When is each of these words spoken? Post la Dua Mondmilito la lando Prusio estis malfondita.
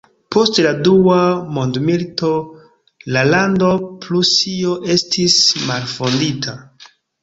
Post 0.35 0.61
la 0.65 0.69
Dua 0.87 1.17
Mondmilito 1.57 2.33
la 3.19 3.27
lando 3.35 3.71
Prusio 4.09 4.77
estis 4.99 5.41
malfondita. 5.71 6.63